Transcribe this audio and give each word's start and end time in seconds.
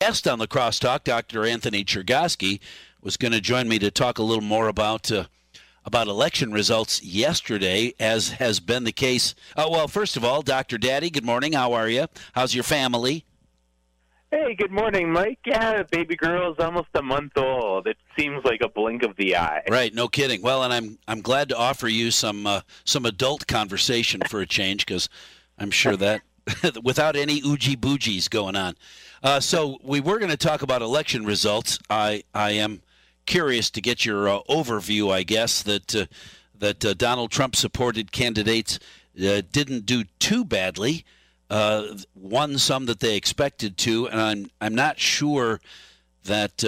guest 0.00 0.28
on 0.28 0.38
the 0.38 0.46
Crosstalk, 0.46 1.02
Dr. 1.02 1.44
Anthony 1.44 1.84
Chergosky, 1.84 2.60
was 3.02 3.16
going 3.16 3.32
to 3.32 3.40
join 3.40 3.68
me 3.68 3.80
to 3.80 3.90
talk 3.90 4.18
a 4.18 4.22
little 4.22 4.44
more 4.44 4.68
about 4.68 5.10
uh, 5.10 5.24
about 5.84 6.06
election 6.06 6.52
results 6.52 7.02
yesterday, 7.02 7.92
as 7.98 8.28
has 8.30 8.60
been 8.60 8.84
the 8.84 8.92
case. 8.92 9.34
Uh, 9.56 9.66
well, 9.68 9.88
first 9.88 10.16
of 10.16 10.24
all, 10.24 10.42
Dr. 10.42 10.78
Daddy, 10.78 11.10
good 11.10 11.24
morning. 11.24 11.54
How 11.54 11.72
are 11.72 11.88
you? 11.88 12.06
How's 12.32 12.54
your 12.54 12.62
family? 12.62 13.24
Hey, 14.30 14.54
good 14.54 14.70
morning, 14.70 15.10
Mike. 15.10 15.40
Yeah, 15.44 15.82
baby 15.90 16.14
girl 16.14 16.52
is 16.52 16.58
almost 16.60 16.90
a 16.94 17.02
month 17.02 17.36
old. 17.36 17.88
It 17.88 17.96
seems 18.16 18.44
like 18.44 18.60
a 18.60 18.68
blink 18.68 19.02
of 19.02 19.16
the 19.16 19.36
eye. 19.36 19.62
Right, 19.68 19.92
no 19.92 20.06
kidding. 20.06 20.42
Well, 20.42 20.62
and 20.62 20.72
I'm 20.72 20.98
I'm 21.08 21.22
glad 21.22 21.48
to 21.48 21.56
offer 21.56 21.88
you 21.88 22.12
some 22.12 22.46
uh, 22.46 22.60
some 22.84 23.04
adult 23.04 23.48
conversation 23.48 24.20
for 24.28 24.40
a 24.40 24.46
change 24.46 24.86
because 24.86 25.08
I'm 25.58 25.72
sure 25.72 25.96
that 25.96 26.22
without 26.84 27.16
any 27.16 27.42
oogie 27.44 27.76
boogies 27.76 28.30
going 28.30 28.54
on. 28.54 28.76
Uh, 29.22 29.40
so 29.40 29.78
we 29.82 30.00
were 30.00 30.18
going 30.18 30.30
to 30.30 30.36
talk 30.36 30.62
about 30.62 30.82
election 30.82 31.24
results. 31.24 31.78
I 31.90 32.22
I 32.34 32.52
am 32.52 32.82
curious 33.26 33.70
to 33.70 33.80
get 33.80 34.04
your 34.04 34.28
uh, 34.28 34.40
overview. 34.48 35.12
I 35.12 35.22
guess 35.22 35.62
that 35.62 35.94
uh, 35.94 36.06
that 36.58 36.84
uh, 36.84 36.94
Donald 36.94 37.30
Trump 37.30 37.56
supported 37.56 38.12
candidates 38.12 38.78
uh, 39.18 39.42
didn't 39.52 39.86
do 39.86 40.04
too 40.18 40.44
badly. 40.44 41.04
Uh, 41.50 41.96
won 42.14 42.58
some 42.58 42.86
that 42.86 43.00
they 43.00 43.16
expected 43.16 43.76
to, 43.78 44.08
and 44.08 44.20
I'm 44.20 44.50
I'm 44.60 44.74
not 44.74 44.98
sure 44.98 45.60
that 46.24 46.58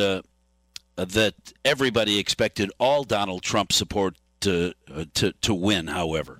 that 0.97 1.35
everybody 1.65 2.19
expected 2.19 2.71
all 2.79 3.05
Donald 3.05 3.43
Trump 3.43 3.73
support 3.73 4.17
to 4.41 4.75
to 5.15 5.33
to 5.33 5.55
win. 5.55 5.87
However. 5.89 6.40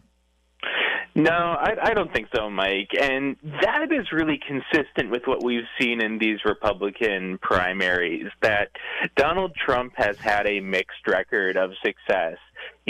No, 1.15 1.33
I, 1.33 1.75
I 1.83 1.95
don't 1.95 2.13
think 2.13 2.29
so, 2.35 2.49
Mike. 2.49 2.91
And 2.99 3.37
that 3.63 3.93
is 3.93 4.13
really 4.13 4.39
consistent 4.47 5.11
with 5.11 5.23
what 5.27 5.43
we've 5.43 5.67
seen 5.79 6.01
in 6.01 6.19
these 6.19 6.39
Republican 6.45 7.39
primaries 7.39 8.27
that 8.43 8.71
Donald 9.17 9.55
Trump 9.55 9.95
has 9.97 10.17
had 10.19 10.47
a 10.47 10.61
mixed 10.61 11.07
record 11.07 11.57
of 11.57 11.73
success 11.85 12.39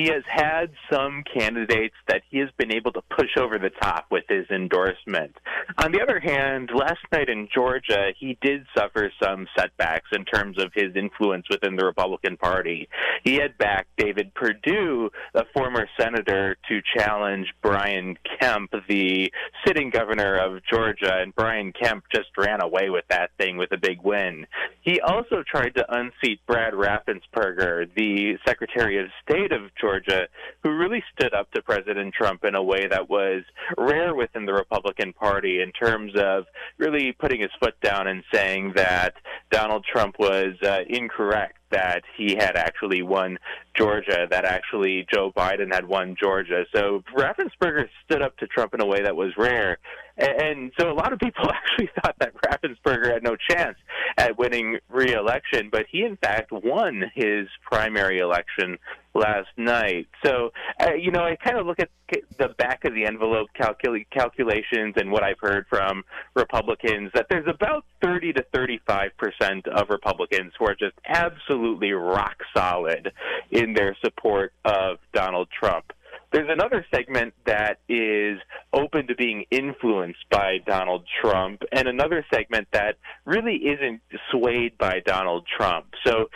he 0.00 0.08
has 0.08 0.22
had 0.26 0.70
some 0.90 1.22
candidates 1.36 1.94
that 2.08 2.22
he 2.30 2.38
has 2.38 2.48
been 2.56 2.72
able 2.72 2.90
to 2.90 3.02
push 3.10 3.36
over 3.38 3.58
the 3.58 3.70
top 3.82 4.06
with 4.10 4.24
his 4.28 4.46
endorsement. 4.50 5.36
On 5.76 5.92
the 5.92 6.00
other 6.00 6.18
hand, 6.18 6.70
last 6.74 7.00
night 7.12 7.28
in 7.28 7.48
Georgia, 7.52 8.12
he 8.18 8.38
did 8.40 8.64
suffer 8.76 9.12
some 9.22 9.46
setbacks 9.58 10.08
in 10.12 10.24
terms 10.24 10.58
of 10.58 10.72
his 10.74 10.96
influence 10.96 11.44
within 11.50 11.76
the 11.76 11.84
Republican 11.84 12.38
Party. 12.38 12.88
He 13.24 13.34
had 13.34 13.58
backed 13.58 13.90
David 13.98 14.32
Perdue, 14.34 15.10
a 15.34 15.44
former 15.52 15.86
senator, 16.00 16.56
to 16.68 16.80
challenge 16.96 17.48
Brian 17.60 18.16
Kemp, 18.40 18.70
the 18.88 19.30
sitting 19.66 19.90
governor 19.90 20.36
of 20.36 20.62
Georgia, 20.70 21.18
and 21.20 21.34
Brian 21.34 21.72
Kemp 21.72 22.04
just 22.10 22.28
ran 22.38 22.62
away 22.62 22.88
with 22.88 23.04
that 23.10 23.32
thing 23.38 23.58
with 23.58 23.72
a 23.72 23.76
big 23.76 24.00
win. 24.02 24.46
He 24.80 24.98
also 25.00 25.42
tried 25.46 25.74
to 25.74 25.84
unseat 25.94 26.40
Brad 26.46 26.72
Raffensperger, 26.72 27.86
the 27.94 28.38
Secretary 28.46 28.98
of 28.98 29.06
State 29.22 29.52
of 29.52 29.62
Georgia, 29.78 29.89
who 30.62 30.70
really 30.70 31.02
stood 31.12 31.34
up 31.34 31.50
to 31.52 31.62
President 31.62 32.14
Trump 32.14 32.44
in 32.44 32.54
a 32.54 32.62
way 32.62 32.86
that 32.88 33.08
was 33.08 33.42
rare 33.76 34.14
within 34.14 34.46
the 34.46 34.52
Republican 34.52 35.12
Party 35.12 35.60
in 35.60 35.72
terms 35.72 36.12
of 36.16 36.44
really 36.78 37.12
putting 37.12 37.40
his 37.40 37.50
foot 37.60 37.74
down 37.82 38.06
and 38.06 38.22
saying 38.32 38.72
that 38.76 39.14
Donald 39.50 39.84
Trump 39.90 40.16
was 40.18 40.54
uh, 40.62 40.80
incorrect 40.88 41.56
that 41.70 42.02
he 42.16 42.34
had 42.34 42.56
actually 42.56 43.02
won 43.02 43.38
Georgia, 43.76 44.26
that 44.30 44.44
actually 44.44 45.06
Joe 45.12 45.32
Biden 45.36 45.72
had 45.72 45.86
won 45.86 46.16
Georgia. 46.20 46.64
So 46.74 47.02
Raffensperger 47.16 47.88
stood 48.04 48.22
up 48.22 48.36
to 48.38 48.46
Trump 48.46 48.74
in 48.74 48.80
a 48.80 48.86
way 48.86 49.02
that 49.02 49.14
was 49.14 49.32
rare. 49.36 49.78
And 50.20 50.72
so 50.78 50.90
a 50.90 50.94
lot 50.94 51.12
of 51.12 51.18
people 51.18 51.50
actually 51.50 51.90
thought 52.02 52.16
that 52.18 52.34
Raffensperger 52.34 53.12
had 53.12 53.22
no 53.22 53.36
chance 53.36 53.76
at 54.18 54.38
winning 54.38 54.78
re-election, 54.88 55.68
but 55.72 55.86
he 55.90 56.02
in 56.02 56.16
fact 56.16 56.52
won 56.52 57.10
his 57.14 57.48
primary 57.62 58.18
election 58.18 58.78
last 59.14 59.48
night. 59.56 60.08
So, 60.24 60.52
uh, 60.80 60.94
you 60.94 61.10
know, 61.10 61.24
I 61.24 61.36
kind 61.36 61.58
of 61.58 61.66
look 61.66 61.80
at 61.80 61.88
the 62.38 62.48
back 62.58 62.84
of 62.84 62.94
the 62.94 63.06
envelope 63.06 63.48
calcul- 63.58 64.06
calculations 64.10 64.94
and 64.96 65.10
what 65.10 65.22
I've 65.22 65.40
heard 65.40 65.66
from 65.68 66.04
Republicans 66.34 67.10
that 67.14 67.26
there's 67.28 67.48
about 67.48 67.84
30 68.02 68.34
to 68.34 68.44
35 68.54 69.10
percent 69.16 69.66
of 69.68 69.88
Republicans 69.90 70.52
who 70.58 70.66
are 70.66 70.74
just 70.74 70.94
absolutely 71.06 71.92
rock 71.92 72.36
solid 72.56 73.12
in 73.50 73.74
their 73.74 73.96
support 74.02 74.52
of 74.64 74.98
Donald 75.12 75.48
Trump. 75.50 75.92
There's 76.32 76.48
another 76.48 76.86
segment 76.94 77.34
that 77.44 77.80
is 77.88 78.38
open 78.72 79.08
to 79.08 79.16
being 79.16 79.46
influenced 79.50 80.28
by 80.30 80.58
Donald 80.64 81.04
Trump, 81.20 81.62
and 81.72 81.88
another 81.88 82.24
segment 82.32 82.68
that 82.72 82.98
really 83.24 83.56
isn't 83.56 84.00
swayed 84.30 84.78
by 84.78 85.00
Donald 85.04 85.46
Trump. 85.56 85.86
So, 86.06 86.30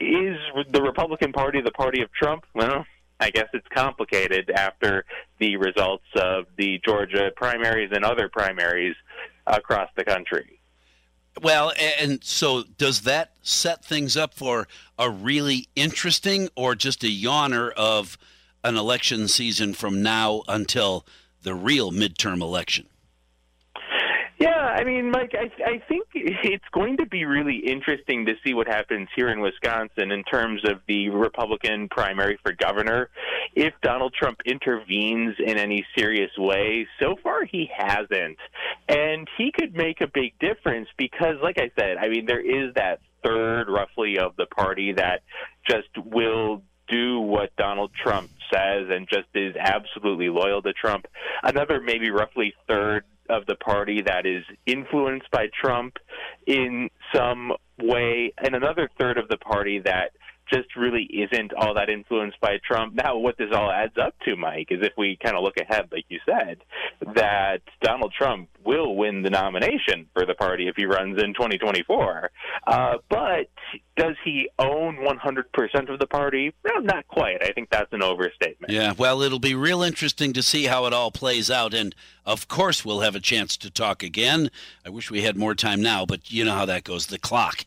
is 0.00 0.36
the 0.70 0.82
Republican 0.82 1.32
Party 1.32 1.62
the 1.62 1.70
party 1.72 2.02
of 2.02 2.12
Trump? 2.12 2.44
Well, 2.54 2.84
I 3.20 3.30
guess 3.30 3.48
it's 3.52 3.66
complicated 3.74 4.50
after 4.50 5.04
the 5.38 5.56
results 5.56 6.04
of 6.14 6.44
the 6.56 6.80
Georgia 6.84 7.30
primaries 7.34 7.90
and 7.92 8.04
other 8.04 8.28
primaries 8.28 8.94
across 9.46 9.88
the 9.96 10.04
country. 10.04 10.60
Well, 11.42 11.72
and 12.00 12.22
so 12.22 12.64
does 12.64 13.02
that 13.02 13.32
set 13.42 13.84
things 13.84 14.16
up 14.16 14.34
for 14.34 14.68
a 14.98 15.08
really 15.08 15.68
interesting 15.74 16.48
or 16.56 16.74
just 16.74 17.02
a 17.04 17.06
yawner 17.06 17.70
of 17.76 18.18
an 18.64 18.76
election 18.76 19.28
season 19.28 19.72
from 19.72 20.02
now 20.02 20.42
until 20.48 21.06
the 21.42 21.54
real 21.54 21.92
midterm 21.92 22.40
election? 22.40 22.86
Yeah, 24.40 24.50
I 24.50 24.84
mean, 24.84 25.10
Mike, 25.10 25.34
I, 25.34 25.50
I 25.64 25.82
think 25.88 26.06
it's 26.14 26.64
going 26.72 26.98
to 26.98 27.06
be 27.06 27.24
really 27.24 27.56
interesting 27.56 28.26
to 28.26 28.34
see 28.46 28.54
what 28.54 28.68
happens 28.68 29.08
here 29.16 29.30
in 29.30 29.40
Wisconsin 29.40 30.12
in 30.12 30.22
terms 30.22 30.62
of 30.64 30.78
the 30.86 31.08
Republican 31.08 31.88
primary 31.90 32.38
for 32.44 32.52
governor. 32.52 33.10
If 33.56 33.74
Donald 33.82 34.14
Trump 34.14 34.38
intervenes 34.46 35.34
in 35.44 35.58
any 35.58 35.84
serious 35.96 36.30
way, 36.38 36.86
so 37.00 37.16
far 37.20 37.44
he 37.44 37.68
hasn't. 37.76 38.38
And 38.88 39.26
he 39.36 39.50
could 39.50 39.74
make 39.74 40.00
a 40.00 40.06
big 40.06 40.38
difference 40.38 40.88
because, 40.96 41.34
like 41.42 41.58
I 41.58 41.72
said, 41.76 41.96
I 41.96 42.08
mean, 42.08 42.26
there 42.26 42.40
is 42.40 42.72
that 42.76 43.00
third, 43.24 43.64
roughly, 43.68 44.18
of 44.18 44.36
the 44.36 44.46
party 44.46 44.92
that 44.92 45.22
just 45.68 45.88
will 45.96 46.62
do 46.88 47.18
what 47.18 47.54
Donald 47.56 47.90
Trump 48.00 48.30
says 48.52 48.86
and 48.90 49.08
just 49.08 49.28
is 49.34 49.54
absolutely 49.58 50.28
loyal 50.28 50.62
to 50.62 50.72
Trump. 50.72 51.06
Another 51.42 51.80
maybe 51.80 52.10
roughly 52.10 52.54
third 52.68 53.04
of 53.28 53.46
the 53.46 53.56
party 53.56 54.02
that 54.02 54.26
is 54.26 54.44
influenced 54.66 55.30
by 55.30 55.46
Trump 55.60 55.98
in 56.46 56.88
some 57.14 57.52
way, 57.78 58.32
and 58.38 58.54
another 58.54 58.90
third 58.98 59.18
of 59.18 59.28
the 59.28 59.36
party 59.36 59.80
that 59.80 60.12
just 60.52 60.76
really 60.76 61.04
isn't 61.04 61.52
all 61.54 61.74
that 61.74 61.88
influenced 61.88 62.40
by 62.40 62.58
Trump. 62.66 62.94
Now, 62.94 63.16
what 63.16 63.36
this 63.36 63.48
all 63.52 63.70
adds 63.70 63.96
up 64.00 64.14
to, 64.26 64.36
Mike, 64.36 64.68
is 64.70 64.78
if 64.82 64.92
we 64.96 65.18
kind 65.22 65.36
of 65.36 65.42
look 65.42 65.56
ahead, 65.58 65.88
like 65.92 66.04
you 66.08 66.20
said, 66.26 66.58
that 67.14 67.60
Donald 67.82 68.12
Trump 68.16 68.48
will 68.64 68.96
win 68.96 69.22
the 69.22 69.30
nomination 69.30 70.06
for 70.12 70.26
the 70.26 70.34
party 70.34 70.68
if 70.68 70.76
he 70.76 70.84
runs 70.84 71.22
in 71.22 71.34
2024. 71.34 72.30
Uh, 72.66 72.94
but 73.08 73.48
does 73.96 74.14
he 74.24 74.48
own 74.58 74.96
100% 74.96 75.92
of 75.92 75.98
the 75.98 76.06
party? 76.06 76.52
Well, 76.64 76.82
not 76.82 77.06
quite. 77.08 77.42
I 77.42 77.52
think 77.52 77.70
that's 77.70 77.92
an 77.92 78.02
overstatement. 78.02 78.72
Yeah, 78.72 78.92
well, 78.96 79.22
it'll 79.22 79.38
be 79.38 79.54
real 79.54 79.82
interesting 79.82 80.32
to 80.34 80.42
see 80.42 80.64
how 80.64 80.86
it 80.86 80.92
all 80.92 81.10
plays 81.10 81.50
out. 81.50 81.74
And 81.74 81.94
of 82.24 82.48
course, 82.48 82.84
we'll 82.84 83.00
have 83.00 83.16
a 83.16 83.20
chance 83.20 83.56
to 83.56 83.70
talk 83.70 84.02
again. 84.02 84.50
I 84.84 84.90
wish 84.90 85.10
we 85.10 85.22
had 85.22 85.36
more 85.36 85.54
time 85.54 85.82
now, 85.82 86.04
but 86.04 86.30
you 86.30 86.44
know 86.44 86.54
how 86.54 86.66
that 86.66 86.84
goes. 86.84 87.06
The 87.06 87.18
clock 87.18 87.64